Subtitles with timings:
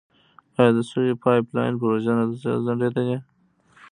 [0.59, 3.17] آیا د سولې پایپ لاین پروژه نه ده ځنډیدلې؟